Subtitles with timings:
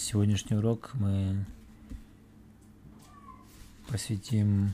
[0.00, 1.44] Сегодняшний урок мы
[3.88, 4.72] посвятим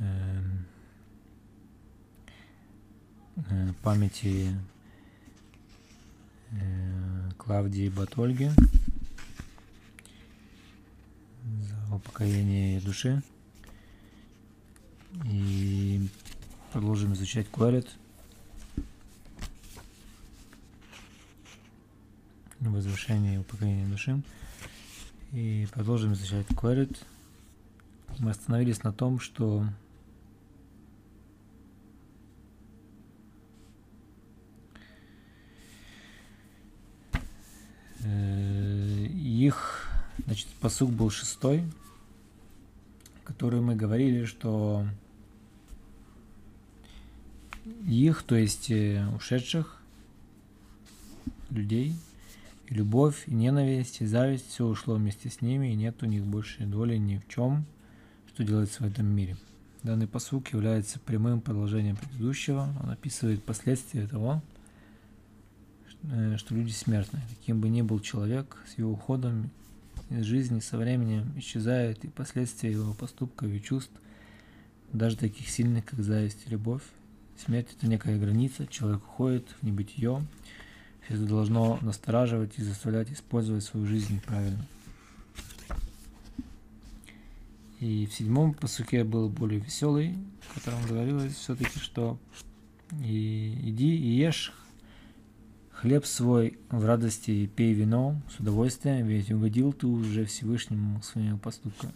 [0.00, 0.42] э,
[3.36, 4.56] э, памяти
[6.50, 8.50] э, Клавдии Батольги
[11.44, 13.22] за упокоение души.
[15.26, 16.08] И
[16.72, 17.88] продолжим изучать Куарет.
[23.08, 24.22] Возвышение и души.
[25.32, 27.04] И продолжим изучать Куэрит.
[28.18, 29.64] Мы остановились на том, что
[38.04, 39.88] их,
[40.24, 41.64] значит, посук был шестой,
[43.24, 44.86] который мы говорили, что
[47.86, 49.82] их, то есть э, ушедших
[51.50, 51.94] людей,
[52.68, 56.24] и любовь, и ненависть, и зависть, все ушло вместе с ними, и нет у них
[56.24, 57.64] больше доли ни в чем,
[58.28, 59.36] что делается в этом мире.
[59.82, 62.68] Данный посук является прямым продолжением предыдущего.
[62.82, 64.42] Он описывает последствия того,
[66.02, 67.20] э, что люди смертны.
[67.30, 69.50] Каким бы ни был человек, с его уходом
[70.10, 73.92] из жизни со временем исчезает и последствия его поступков и чувств,
[74.92, 76.82] даже таких сильных, как зависть и любовь.
[77.36, 80.26] Смерть– это некая граница, человек уходит в небытие,
[81.08, 84.64] это должно настораживать и заставлять использовать свою жизнь правильно.
[87.80, 92.18] И в седьмом посуке был более веселый, в котором говорилось все-таки, что
[93.04, 94.52] и иди и ешь
[95.70, 101.36] хлеб свой в радости и пей вино с удовольствием, ведь угодил ты уже Всевышнему своими
[101.36, 101.92] поступками.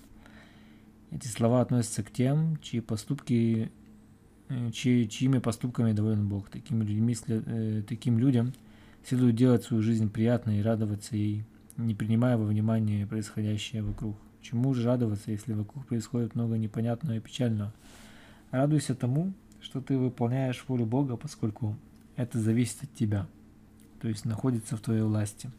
[1.10, 3.72] Эти слова относятся к тем, чьи поступки,
[4.48, 6.48] э, чьи, чьими поступками доволен Бог.
[6.48, 8.54] Такими людьми, э, таким людям–
[9.06, 11.44] следует делать свою жизнь приятной и радоваться ей,
[11.76, 14.16] не принимая во внимание происходящее вокруг.
[14.42, 17.72] Чему же радоваться, если вокруг происходит много непонятного и печального?
[18.50, 21.76] Радуйся тому, что ты выполняешь волю Бога, поскольку
[22.16, 23.26] это зависит от тебя,
[24.00, 25.50] то есть находится в твоей власти.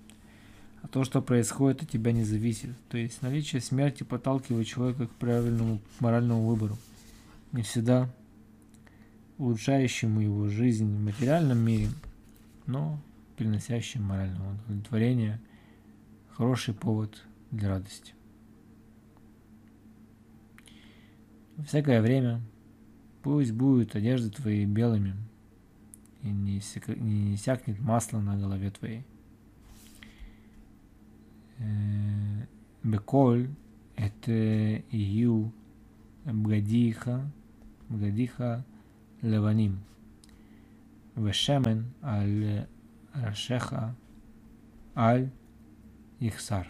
[0.82, 2.72] А то, что происходит, от тебя не зависит.
[2.90, 6.78] То есть наличие смерти подталкивает человека к правильному моральному выбору.
[7.54, 8.10] Не всегда
[9.38, 11.88] улучшающему его жизнь в материальном мире,
[12.66, 13.00] но
[13.36, 15.40] приносящим моральное удовлетворение,
[16.32, 18.14] хороший повод для радости.
[21.66, 22.42] Всякое время
[23.22, 25.16] пусть будет одежда твои белыми,
[26.24, 26.88] и не, сек...
[26.88, 29.06] не иссякнет масло на голове твоей.
[31.60, 32.46] Э,
[32.84, 33.50] беколь–
[33.96, 35.54] это ию
[36.26, 37.30] бгадиха,
[37.90, 38.66] бгадиха
[39.22, 39.80] леваним.
[41.16, 42.68] Вешемен аль
[43.14, 43.96] Рашеха
[44.96, 45.30] Аль
[46.20, 46.68] Ихсар.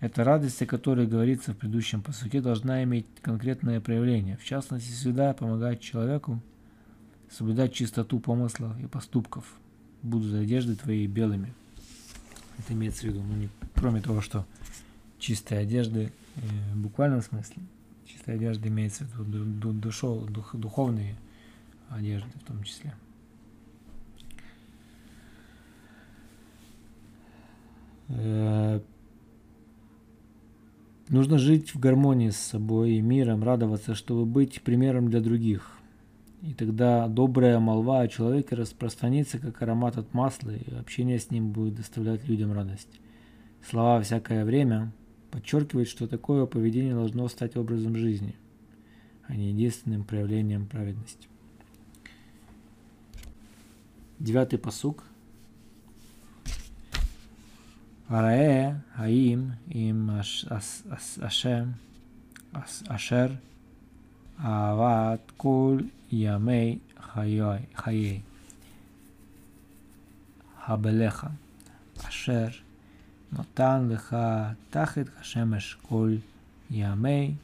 [0.00, 4.36] Эта радость, о которой говорится в предыдущем посуке, должна иметь конкретное проявление.
[4.36, 6.40] В частности, всегда помогать человеку
[7.30, 9.44] соблюдать чистоту помыслов и поступков.
[10.02, 11.54] Будут одежды твои белыми.
[12.58, 14.44] Это имеется в виду, ну, не, кроме того, что
[15.18, 16.40] чистые одежды э,
[16.74, 17.62] в буквальном смысле.
[18.04, 21.16] Чистая одежда имеется в виду душо, дух, духовные
[21.88, 22.92] одежды в том числе.
[31.08, 35.78] Нужно жить в гармонии с собой и миром, радоваться, чтобы быть примером для других.
[36.42, 41.52] И тогда добрая молва о человеке распространится, как аромат от масла, и общение с ним
[41.52, 43.00] будет доставлять людям радость.
[43.68, 44.92] Слова «всякое время»
[45.30, 48.34] подчеркивают, что такое поведение должно стать образом жизни,
[49.26, 51.28] а не единственным проявлением праведности.
[54.18, 55.04] Девятый посук–
[58.14, 60.10] הראה האם אם
[61.22, 61.64] השם
[62.88, 63.26] אשר
[64.44, 65.78] אהבת כל
[66.12, 66.78] ימי
[67.74, 68.20] חיי
[70.66, 71.26] הבלך
[72.08, 72.48] אשר
[73.32, 74.16] נתן לך
[74.70, 76.14] תחת השמש כל
[76.70, 77.34] ימי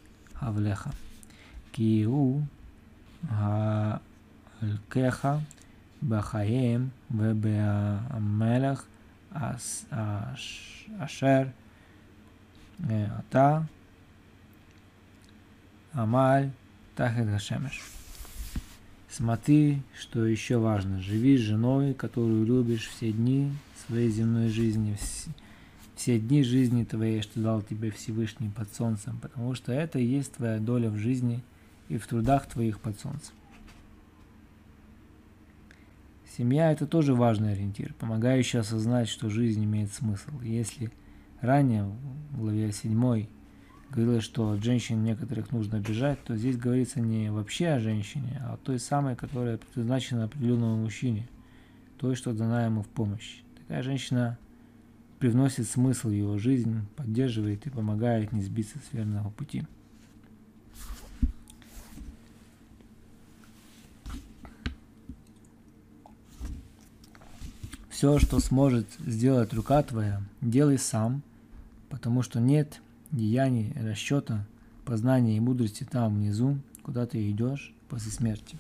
[0.41, 0.89] הבלך
[1.73, 2.43] כי הוא
[3.29, 5.39] הלקחה
[6.09, 8.85] בחייהם ובמלך
[9.31, 11.53] Ашер
[13.19, 13.67] Ата
[15.93, 16.51] Амаль
[16.97, 17.83] Тахет Гашемеш.
[19.11, 21.01] Смотри, что еще важно.
[21.01, 23.51] Живи с женой, которую любишь все дни
[23.87, 24.97] своей земной жизни,
[25.97, 30.35] все дни жизни твоей, что дал тебе Всевышний под солнцем, потому что это и есть
[30.35, 31.43] твоя доля в жизни
[31.89, 33.35] и в трудах твоих под солнцем.
[36.39, 40.41] Семья– это тоже важный ориентир, помогающий осознать, что жизнь имеет смысл.
[40.41, 40.93] Если
[41.41, 41.83] ранее
[42.31, 43.27] в главе 7
[43.91, 48.55] говорилось, что от женщин некоторых нужно бежать, то здесь говорится не вообще о женщине, а
[48.55, 51.27] о той самой, которая предназначена определенному мужчине,
[51.97, 53.41] той, что дана ему в помощь.
[53.57, 54.39] Такая женщина
[55.19, 59.65] привносит смысл в его жизнь, поддерживает и помогает не сбиться с верного пути.
[67.99, 71.21] Все, что сможет сделать рука твоя, делай сам,
[71.91, 72.81] потому что нет
[73.11, 74.47] деяний, расчета,
[74.85, 78.57] познания и мудрости там внизу, куда ты идешь после смерти.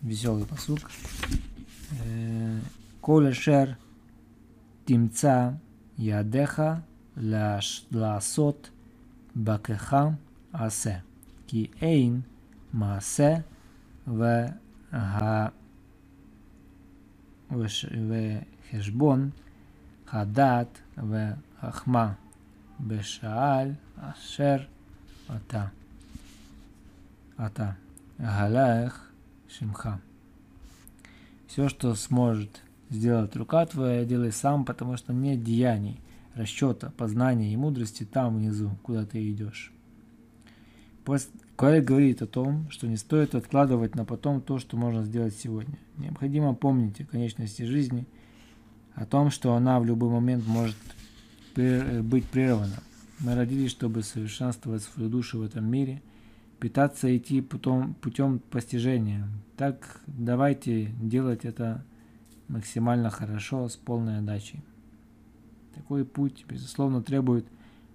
[0.00, 0.78] Веселый посук.
[2.02, 2.60] Э,
[3.02, 3.76] Коля шер
[4.86, 5.60] тимца
[5.98, 6.82] ядеха
[7.14, 8.70] ласот
[9.34, 10.18] бакеха
[10.50, 11.04] асе.
[11.46, 12.24] Ки эйн
[12.72, 13.44] маасе
[14.06, 14.54] в
[14.90, 15.52] га
[17.51, 19.29] וחשבון
[20.11, 22.13] הדעת והחכמה
[22.79, 24.57] בשעל אשר
[25.35, 25.65] אתה.
[27.45, 27.71] אתה.
[28.19, 29.09] הלך
[29.47, 29.89] שמך.
[31.47, 35.99] Все, что сможет сделать рука твоя, делай сам, потому что нет деяний,
[36.33, 39.71] расчета, познания и мудрости там внизу, куда ты идешь.
[41.56, 45.78] Коэль говорит о том, что не стоит откладывать на потом то, что можно сделать сегодня.
[45.96, 48.06] Необходимо помнить о конечности жизни,
[48.94, 50.76] о том, что она в любой момент может
[51.56, 52.82] быть прервана.
[53.20, 56.02] Мы родились, чтобы совершенствовать свою душу в этом мире,
[56.60, 59.26] питаться и идти путем, путем постижения.
[59.56, 61.84] Так давайте делать это
[62.46, 64.62] максимально хорошо, с полной отдачей.
[65.74, 67.46] Такой путь, безусловно, требует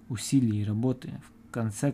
[0.09, 1.21] усилий и работы.
[1.47, 1.93] В конце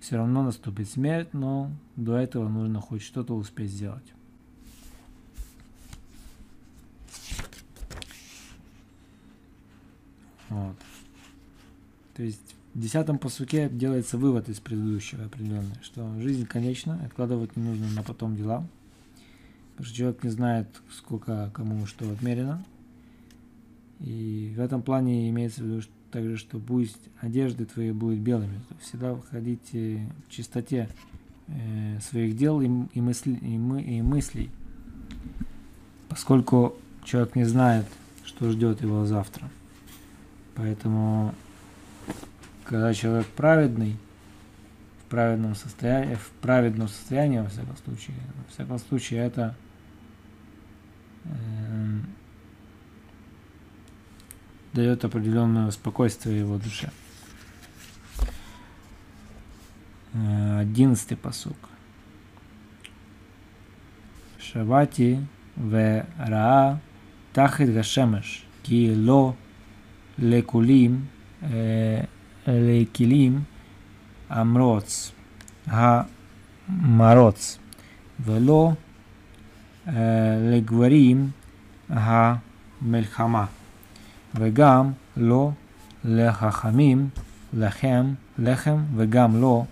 [0.00, 4.04] все равно наступит смерть, но до этого нужно хоть что-то успеть сделать.
[10.48, 10.76] Вот.
[12.14, 17.64] То есть в десятом посуке делается вывод из предыдущего определенный, что жизнь конечна, откладывать не
[17.64, 18.66] нужно на потом дела–
[19.76, 22.64] Потому что человек не знает, сколько кому что отмерено.
[24.00, 25.82] И в этом плане имеется в виду
[26.16, 28.58] также, что пусть одежды твои будут белыми.
[28.80, 30.88] Всегда входите в чистоте
[31.46, 34.48] э, своих дел и, и, мысли, и, мы, и мыслей.
[36.08, 36.74] Поскольку
[37.04, 37.84] человек не знает,
[38.24, 39.50] что ждет его завтра.
[40.54, 41.34] Поэтому,
[42.64, 43.98] когда человек праведный,
[45.04, 49.54] в праведном состоянии, в праведном состоянии, во всяком случае, во всяком случае, это
[51.26, 51.75] Эм,
[54.76, 56.90] дает определенное спокойствие его душе.
[60.12, 61.56] Э, одиннадцатый посук.
[64.38, 65.26] Шавати
[65.56, 66.78] в Раа
[67.32, 69.34] Тахит Гашемеш Кило
[70.18, 71.08] Лекулим
[71.40, 72.04] э,
[72.44, 73.46] Лекилим
[74.28, 75.12] Амроц
[75.66, 77.58] Гамароц
[78.18, 78.76] Вело
[79.86, 81.32] э, Легварим
[81.88, 83.48] Гамельхама.
[84.38, 85.50] וגם לא
[86.04, 87.08] לחכמים,
[87.54, 89.64] לחם, לחם, וגם לא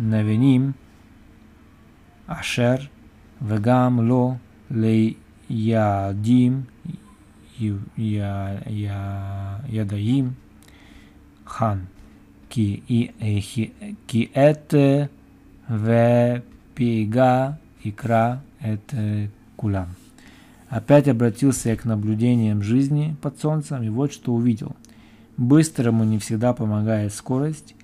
[0.00, 0.72] לנבינים
[2.26, 2.74] אשר,
[3.46, 4.32] וגם לא
[4.70, 6.62] ליעדים,
[9.68, 10.30] ידעים,
[11.46, 11.78] חן.
[12.50, 15.04] כי עת אה,
[15.70, 17.50] ופיגה
[17.84, 19.24] יקרא את אה,
[19.56, 19.99] כולם.
[20.70, 24.76] Опять обратился я к наблюдениям жизни под солнцем, и вот что увидел.
[25.36, 27.74] Быстрому не всегда помогает скорость,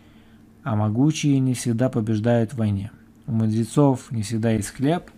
[0.62, 2.92] а могучие не всегда побеждают в войне.
[3.26, 5.10] У мудрецов не всегда есть хлеб,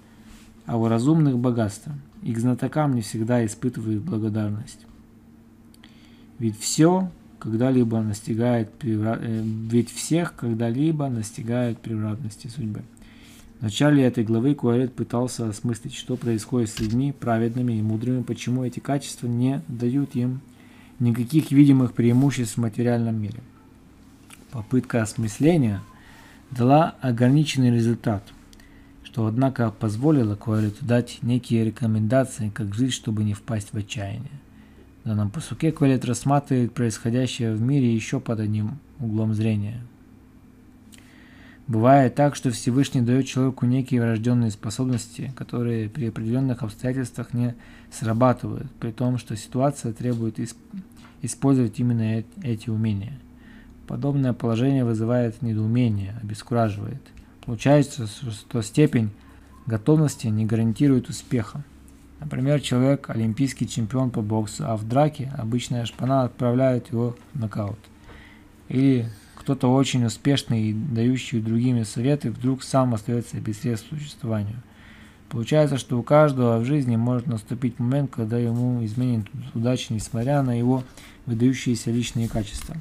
[0.64, 1.92] а у разумных– богатство.
[2.22, 4.86] И к знатокам не всегда испытывают благодарность.
[6.38, 12.82] Ведь все когда-либо настигает, э, ведь всех когда-либо настигает превратности судьбы.
[13.58, 18.62] В начале этой главы Куарет пытался осмыслить, что происходит с людьми праведными и мудрыми, почему
[18.62, 20.42] эти качества не дают им
[21.00, 23.40] никаких видимых преимуществ в материальном мире.
[24.52, 25.80] Попытка осмысления
[26.52, 28.22] дала ограниченный результат,
[29.02, 34.30] что, однако, позволило Куарету дать некие рекомендации, как жить, чтобы не впасть в отчаяние.
[35.02, 39.80] В данном посуке Куарет рассматривает происходящее в мире еще под одним углом зрения–
[41.68, 47.54] Бывает так, что Всевышний дает человеку некие врожденные способности, которые при определенных обстоятельствах не
[47.92, 50.56] срабатывают, при том, что ситуация требует исп
[51.20, 53.18] использовать именно эти умения.
[53.86, 57.02] Подобное положение вызывает недоумение, обескураживает.
[57.44, 59.10] Получается, что степень
[59.66, 61.64] готовности не гарантирует успеха.
[62.20, 67.78] Например, человек олимпийский чемпион по боксу, а в драке обычная шпана отправляет его в нокаут.
[68.68, 74.61] Или кто-то очень успешный и дающий другими советы вдруг сам остается без средств к существованию.
[75.29, 80.57] Получается, что у каждого в жизни может наступить момент, когда ему изменит удача, несмотря на
[80.57, 80.83] его
[81.25, 82.75] выдающиеся личные качества.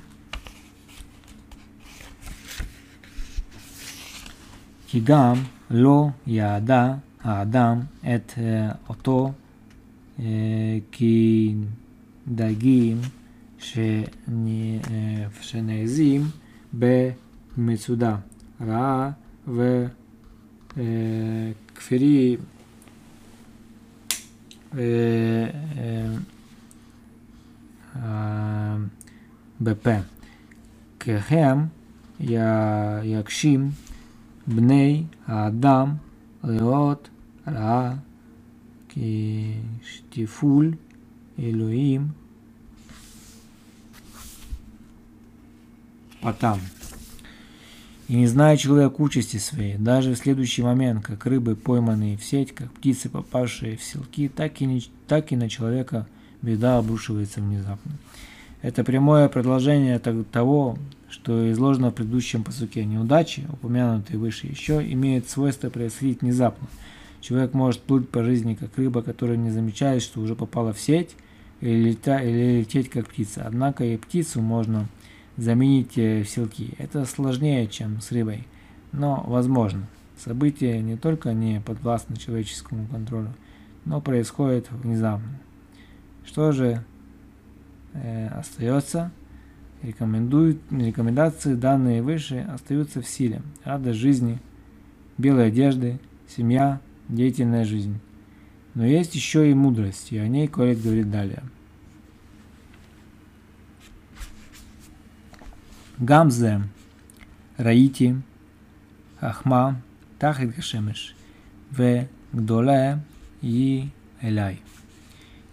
[4.93, 5.37] כי גם
[5.71, 7.81] לא יעדה האדם
[8.15, 8.33] את
[8.89, 9.33] אותו
[12.27, 13.01] כדגים
[15.41, 16.31] שנעזים
[16.74, 18.16] במצודה
[18.62, 19.12] רעה
[20.78, 22.38] וכפרי
[29.62, 29.98] בפה.
[31.00, 31.66] כהם
[33.04, 33.70] יגשים
[34.48, 35.94] בני האדם
[36.44, 37.10] לראות
[37.48, 37.94] רעה
[38.90, 40.74] כשטיפול
[41.40, 42.08] אלוהים
[46.22, 46.60] потам.
[48.08, 52.56] И не зная человек участи своей, даже в следующий момент, как рыбы, пойманные в сеть,
[52.56, 56.08] как птицы, попавшие в селки, так и, не, так и на человека
[56.42, 57.92] беда обрушивается внезапно.
[58.62, 60.78] Это прямое продолжение того,
[61.10, 62.86] что изложено в предыдущем посуке.
[62.86, 66.68] Неудачи, упомянутые выше, еще имеют свойство происходить внезапно.
[67.22, 71.16] Человек может плыть по жизни, как рыба, которая не замечает, что уже попала в сеть,
[71.62, 73.44] или, лета, или лететь, как птица.
[73.46, 74.88] Однако и птицу можно
[75.38, 76.74] заменить э, селки.
[76.78, 78.48] Это сложнее, чем с рыбой,
[78.92, 79.88] но возможно.
[80.18, 83.34] События не только не подвластны человеческому контролю,
[83.86, 85.40] но происходят внезапно.
[86.26, 86.84] Что же
[87.94, 89.12] э, остается?
[89.84, 93.44] Рекомендуют, рекомендации, данные выше, остаются в силе.
[93.64, 94.40] Радость жизни,
[95.20, 98.00] белые одежды, семья, деятельная жизнь.
[98.74, 101.44] Но есть еще и мудрость, и о ней Корет говорит далее.
[106.00, 106.62] Гамзе,
[107.58, 108.22] Раити,
[109.20, 109.82] Ахма,
[110.20, 111.16] Тахит Гашемеш,
[111.72, 113.00] В Гдоле
[113.42, 113.90] и
[114.22, 114.62] Элай.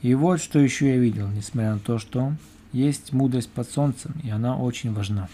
[0.02, 2.34] И вот что еще я видел, несмотря на то, что
[2.72, 5.28] есть мудрость под солнцем, и она очень важна.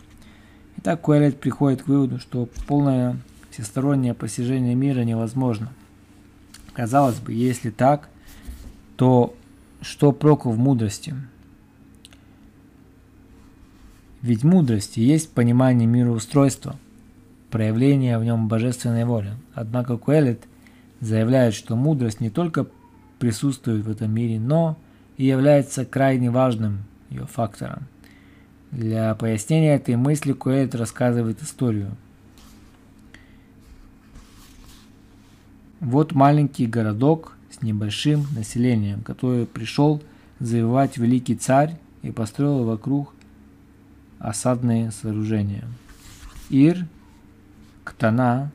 [0.76, 3.16] Итак, Куэлет приходит к выводу, что полное
[3.50, 5.72] всестороннее постижение мира невозможно.
[6.72, 8.08] Казалось бы, если так,
[8.96, 9.34] то
[9.80, 11.16] что проку в мудрости?
[14.22, 16.76] Ведь мудрость есть понимание мироустройства,
[17.50, 19.32] проявление в нем божественной воли.
[19.54, 20.44] Однако Куэлет
[21.00, 22.66] заявляет, что мудрость не только
[23.18, 24.76] присутствует в этом мире, но
[25.16, 27.86] и является крайне важным ее фактором.
[28.70, 31.96] Для пояснения этой мысли Куэлет рассказывает историю.
[35.80, 40.02] Вот маленький городок с небольшим населением, который пришел
[40.38, 43.14] завоевать великий царь и построил вокруг
[44.20, 45.64] осадные сооружения.
[46.50, 46.86] Ир
[47.84, 48.52] ктана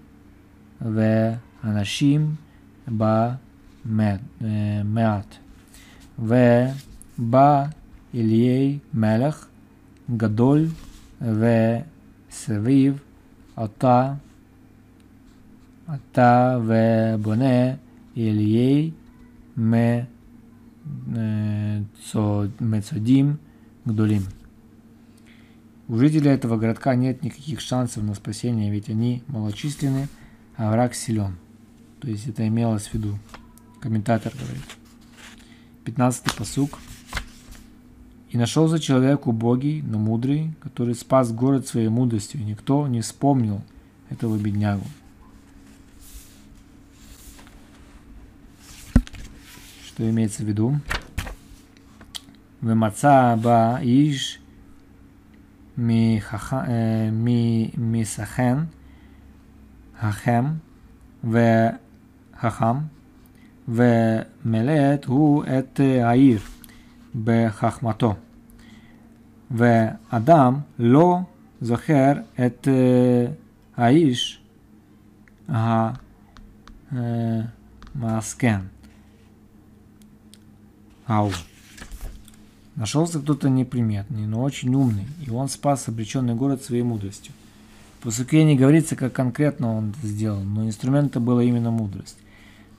[0.79, 2.37] в анашим
[2.85, 3.39] ба
[3.83, 5.27] э, меат.
[6.17, 6.73] В
[7.17, 7.73] ба
[8.13, 9.49] ильей мелах
[10.07, 10.69] гадоль
[11.19, 11.83] в
[12.29, 13.01] севив
[13.55, 14.19] ата
[15.87, 17.79] ата в боне
[18.13, 18.93] ильей
[19.57, 20.05] э,
[22.59, 23.39] мецодим
[23.85, 24.23] гдолим.
[25.87, 30.07] У жителей этого городка нет никаких шансов на спасение, ведь они малочисленны,
[30.57, 31.37] а враг силен.
[31.99, 33.19] То есть это имелось в виду.
[33.79, 34.63] Комментатор говорит.
[35.83, 36.79] 15 посук.
[38.31, 42.43] И нашелся человек убогий, но мудрый, который спас город своей мудростью.
[42.43, 43.61] Никто не вспомнил
[44.09, 44.85] этого беднягу.
[49.85, 50.79] Что имеется в виду?
[52.59, 54.41] Вемаца ба иш
[57.77, 58.57] מסכן
[59.99, 60.45] החם
[61.23, 62.77] וחכם
[63.67, 66.39] ומלאת הוא את העיר
[67.23, 68.13] בחכמתו.
[69.51, 71.19] ואדם לא
[71.61, 72.13] זוכר
[72.45, 72.67] את
[73.77, 74.41] האיש
[77.95, 78.59] המעסקן.
[81.07, 81.54] Ау.
[82.75, 87.33] Нашелся кто-то неприметный, но очень умный, и он спас обреченный город своей мудростью.
[88.01, 92.17] По суке не говорится, как конкретно он это сделал, но инструментом была именно мудрость.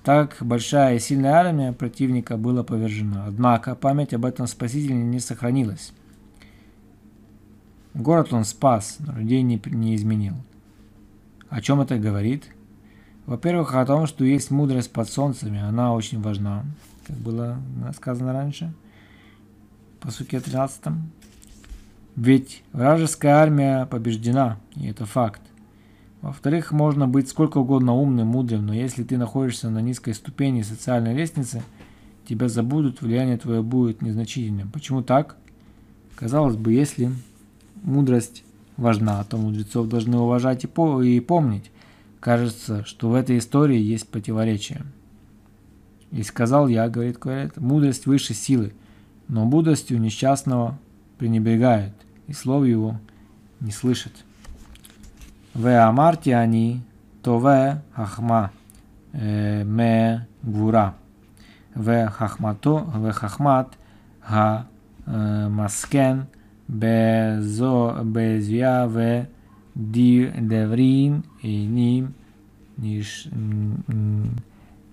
[0.05, 5.93] Так большая и сильная армия противника была повержена, однако память об этом спасителе не сохранилась.
[7.95, 10.35] Город он спас, но людей не, не изменил.
[11.49, 12.45] О чем это говорит?
[13.25, 16.65] Во-первых, о том, что есть мудрость под солнцами, она очень важна,
[17.07, 17.59] как было
[17.97, 18.73] сказано раньше,
[20.00, 20.85] по суке 13.
[22.17, 25.43] Ведь вражеская армия побеждена, и это факт.
[26.23, 31.15] Во-вторых, можно быть сколько угодно умным, мудрым, но если ты находишься на низкой ступени социальной
[31.15, 31.62] лестницы,
[32.26, 34.71] тебя забудут, влияние твое будет незначительным.
[34.71, 35.37] Почему так?
[36.15, 37.12] Казалось бы, если
[37.83, 38.45] мудрость
[38.76, 41.71] важна, то мудрецов должны уважать и, по и помнить.
[42.21, 44.85] Кажется, что в этой истории есть противоречие.
[46.11, 48.73] И сказал я, говорит Куэрет, мудрость выше силы,
[49.28, 50.78] но будостью несчастного
[51.18, 51.95] пренебрегают
[52.26, 52.99] и слов его
[53.61, 54.12] не слышат.
[55.54, 56.83] В амарти они,
[57.23, 58.50] то ве хахма
[59.12, 60.95] э, ме гура.
[61.75, 63.73] Ве хахмато, ве хахмат
[64.28, 64.66] га
[65.06, 66.26] э, маскен
[66.68, 69.26] безо безвя в
[69.75, 72.14] деврин и ним
[72.76, 73.28] ниш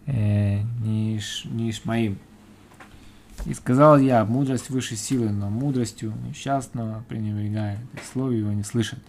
[0.06, 2.18] э, ниш ниш моим
[3.52, 9.00] сказал я, мудрость выше силы, но мудростью несчастного пренебрегает, и слов его не слышит.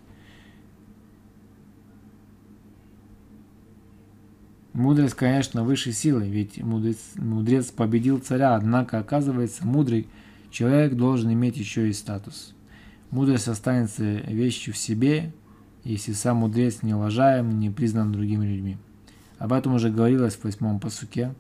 [4.72, 10.08] Мудрость, конечно, выше силы, ведь мудрец, мудрец победил царя, однако, оказывается, мудрый
[10.50, 12.54] человек должен иметь еще и статус.
[13.12, 15.32] Мудрость останется вещью в себе,
[15.84, 18.76] если сам мудрец не уважаем, не признан другими людьми.
[19.38, 21.34] Об этом уже говорилось в восьмом посуке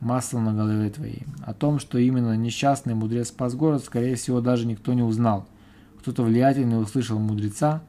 [0.00, 1.24] «Масло на голове твоей».
[1.44, 5.46] О том, что именно несчастный мудрец спас город, скорее всего, даже никто не узнал.
[6.00, 7.82] Кто-то влиятельный услышал мудреца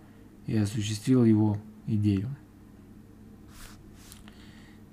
[0.48, 2.30] и осуществил его идею.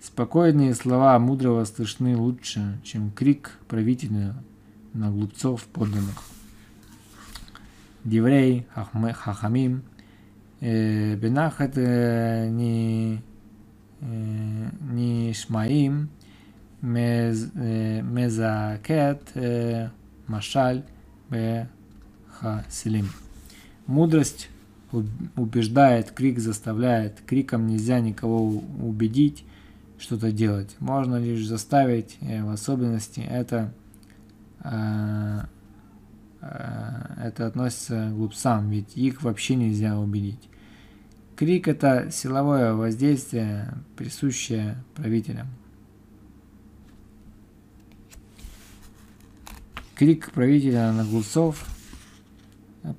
[0.00, 4.34] Спокойные слова мудрого слышны лучше, чем крик правителя
[4.92, 6.22] на глупцов подданных.
[8.04, 9.82] Диврей хахамим
[10.60, 13.20] э, бенахат э, не
[14.00, 16.08] э, не шмаим
[18.04, 19.20] мезакет
[20.26, 20.84] машаль
[21.30, 23.08] бехасилим.
[23.86, 24.48] Мудрость
[25.36, 29.44] убеждает, крик заставляет, криком нельзя никого убедить,
[29.98, 30.76] что-то делать.
[30.78, 33.72] Можно лишь заставить, э, в особенности это,
[34.62, 35.40] э,
[36.40, 40.48] э, это относится к глупцам, ведь их вообще нельзя убедить.
[41.34, 45.48] Крик– это силовое воздействие, присущее правителям.
[49.96, 51.66] Крик правителя на глупцов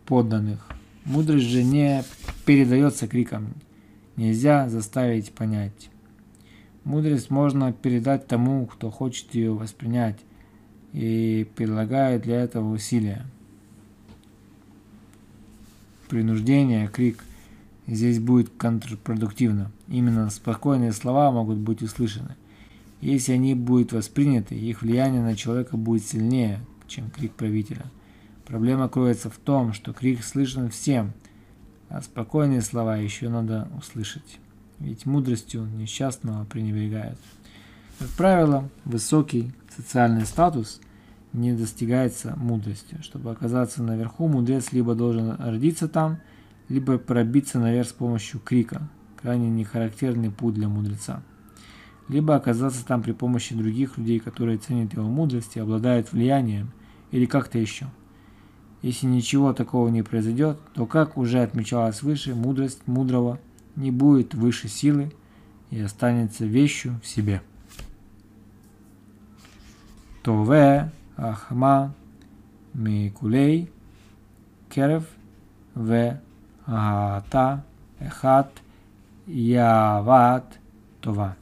[0.07, 0.67] подданных.
[1.05, 2.03] Мудрость же не
[2.43, 3.53] передается криком.
[4.15, 5.91] Нельзя заставить понять.
[6.85, 10.17] Мудрость можно передать тому, кто хочет ее воспринять,
[10.91, 13.27] и предлагает для этого усилия.
[16.09, 17.23] Принуждение, крик
[17.85, 19.71] здесь будет контрпродуктивно.
[19.87, 22.35] Именно спокойные слова могут быть услышаны.
[23.01, 27.85] Если они будут восприняты, их влияние на человека будет сильнее, чем крик правителя.
[28.45, 31.13] Проблема кроется в том, что крик слышен всем,
[31.89, 34.39] а спокойные слова еще надо услышать
[34.79, 37.19] ведь мудростью несчастного пренебрегают.
[37.99, 40.79] Как правило, высокий социальный статус
[41.33, 43.01] не достигается мудростью.
[43.01, 46.19] Чтобы оказаться наверху, мудрец либо должен родиться там,
[46.69, 48.87] либо пробиться наверх с помощью крика,
[49.19, 51.23] крайне нехарактерный путь для мудреца.
[52.07, 56.71] Либо оказаться там при помощи других людей, которые ценят его мудрость и обладают влиянием,
[57.11, 57.87] или как-то еще.
[58.81, 63.39] Если ничего такого не произойдет, то, как уже отмечалось выше, мудрость мудрого
[63.75, 65.11] не будет выше силы
[65.71, 67.41] и останется вещью в себе.
[70.23, 71.93] Тове ахма
[72.73, 73.71] микулей
[74.69, 75.05] керев
[75.73, 76.19] в
[76.65, 77.63] агата
[77.99, 78.51] эхат
[79.25, 80.59] яват
[81.01, 81.35] това.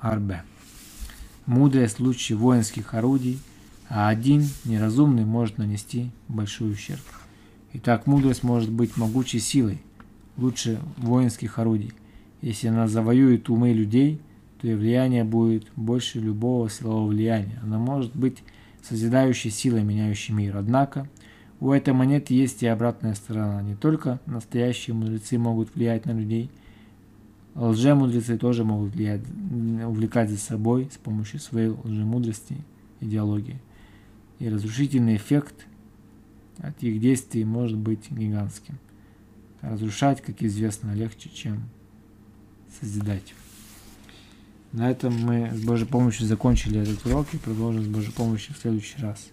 [0.00, 0.42] Арбе.
[1.46, 3.40] Мудрость лучше воинских орудий,
[3.88, 7.00] а один неразумный может нанести большой ущерб.
[7.74, 9.80] Итак, мудрость может быть могучей силой,
[10.36, 11.92] лучше воинских орудий.
[12.42, 14.20] Если она завоюет умы людей,
[14.60, 17.58] то и влияние будет больше любого силового влияния.
[17.62, 18.42] Она может быть
[18.82, 20.56] созидающей силой, меняющей мир.
[20.56, 21.08] Однако
[21.60, 23.62] у этой монеты есть и обратная сторона.
[23.62, 26.50] Не только настоящие мудрецы могут влиять на людей,
[27.54, 29.22] лжемудрецы тоже могут влиять,
[29.84, 32.56] увлекать за собой с помощью своей лжемудрости,
[33.00, 33.60] идеологии.
[34.38, 35.66] И разрушительный эффект
[36.58, 38.78] от их действий может быть гигантским.
[39.60, 41.68] Разрушать, как известно, легче, чем
[42.80, 43.34] созидать.
[44.72, 48.58] На этом мы с Божьей помощью закончили этот урок и продолжим с Божьей помощью в
[48.58, 49.28] следующий раз.